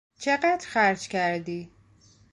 چقدر 0.19 0.65
خرج 0.67 1.07
کردی؟ 1.07 1.71